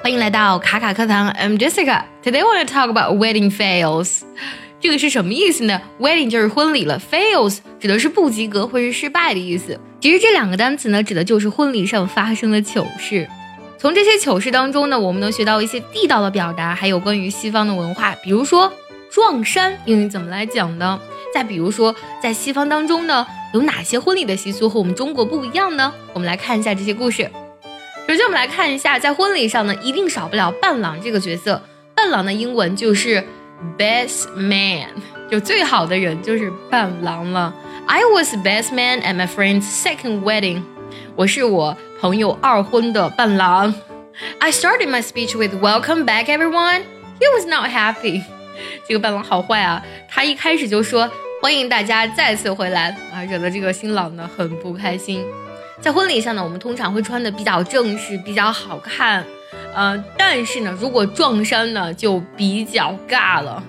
[0.00, 2.04] 欢迎来到卡卡课堂，I'm Jessica.
[2.22, 4.20] Today，want to talk about wedding fails.
[4.80, 9.78] 这个是什么意思呢？Wedding 就是婚礼了，fails 指的是不及格或是失败的意思。
[10.00, 13.28] 其实这两个单词呢，指的就是婚礼上发生的糗事。
[13.76, 18.72] 从这些糗事当中呢，我们能学到一些地道的表达，还有关于西方的文化，比如说
[19.10, 20.98] 撞衫英语怎么来讲呢？
[21.34, 25.92] 再比如说，在西方当中呢，有哪些婚礼的习俗和我们中国不一样呢？
[26.14, 27.28] 我们来看一下这些故事。
[28.08, 31.60] 首先，我们来看一下，在婚礼上呢，一定少不了伴郎这个角色。
[31.94, 33.22] 伴郎的英文就是
[33.76, 34.88] best man，
[35.30, 37.54] 就最好的人就是伴郎了。
[37.86, 40.62] I was best man at my friend's second wedding，
[41.16, 43.74] 我是我朋友二婚的伴郎。
[44.38, 46.84] I started my speech with welcome back everyone.
[47.20, 48.22] He was not happy。
[48.88, 51.10] 这个伴郎好坏啊，他一开始就说
[51.42, 55.26] 欢迎大家再次回来啊，惹得这个新郎呢很不开心。
[55.80, 59.24] 在婚礼上呢，我们通常会穿的比较正式，比较好看，
[59.74, 63.62] 呃，但是呢，如果撞衫呢，就比较尬了。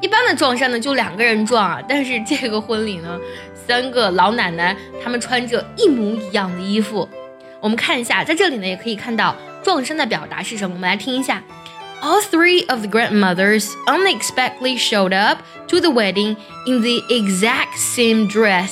[0.00, 3.18] 一般的撞衫呢，就两个人撞啊，但是这个婚礼呢，
[3.66, 7.06] 三个老奶奶她们穿着一模一样的衣服。
[7.60, 10.76] 我们看一下，在这里呢，也可以看到撞衫的表达是什么。
[10.76, 11.42] 我们来听一下
[12.00, 18.70] ：All three of the grandmothers unexpectedly showed up to the wedding in the exact same dress.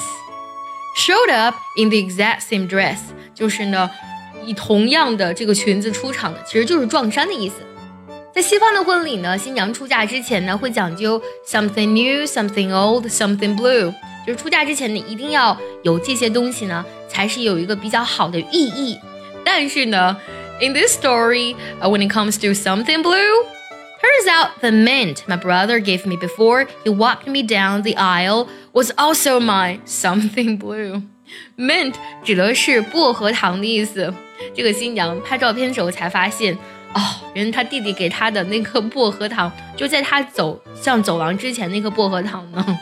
[0.97, 2.99] Showed up in the exact same dress，
[3.33, 3.89] 就是呢，
[4.45, 7.55] 以同样的这个裙子出场的，其实就是撞衫的意思。
[8.31, 13.93] 在西方的婚礼呢，新娘出嫁之前呢，会讲究 something new, something old, something blue，
[14.25, 18.99] 就是出嫁之前你一定要有这些东西呢，才是有一个比较好的寓意。
[19.43, 20.15] 但是呢，
[20.61, 23.45] in this story, uh, when it comes to something blue.
[24.07, 28.47] Turns out the mint my brother gave me before he walked me down the aisle
[28.73, 31.03] was also my something blue.
[31.57, 34.13] Mint 指的是薄荷糖的意思。
[34.53, 36.53] 这个新娘拍照片时候才发现，
[36.93, 37.01] 哦，
[37.33, 42.77] 原来她弟弟给她的那颗薄荷糖，就在她走向走廊之前那颗薄荷糖呢。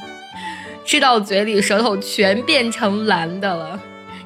[0.83, 3.79] 吃到嘴里，舌头全变成蓝的了。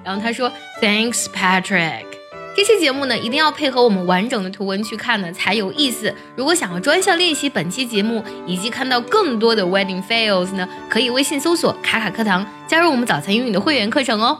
[0.03, 2.08] 然后她说：“Thanks, Patrick。”
[2.56, 6.12] 这期节目呢，一定要配合我们完整的图文去看呢，才有意思。
[6.36, 14.38] 如果想要专项练习本期节目，以及看到更多的 wedding fails 呢，可以微信搜索“卡卡课堂”，加入我们早餐英语的会员课程哦。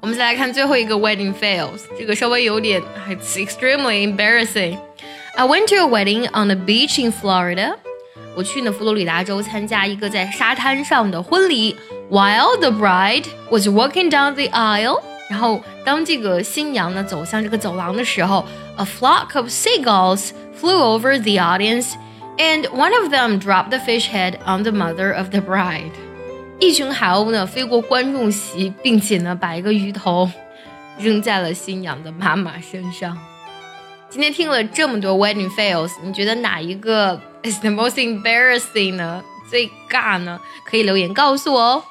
[0.00, 4.78] 我们再来看最后一个 wedding fails，这个稍微有点，it's extremely embarrassing。
[5.34, 7.74] I went to a wedding on the beach in Florida。
[8.36, 11.74] 我去呢佛罗里达州参加一个在沙滩上的婚礼
[12.10, 15.00] ，while the bride was walking down the aisle。
[15.29, 18.45] 然后，当这个新娘呢走向这个走廊的时候，
[18.77, 21.93] a flock of seagulls flew over the audience,
[22.37, 25.91] and one of them dropped the fish head on the mother of the bride。
[26.59, 30.29] 一群海鸥呢飞过观众席，并且呢把一个鱼头
[30.99, 33.17] 扔在了新娘的妈妈身上。
[34.09, 39.23] 今天听了这么多 wedding fails，你觉得哪一个 is the most embarrassing 呢？
[39.49, 40.39] 最尬呢？
[40.65, 41.83] 可以留言告诉我哦。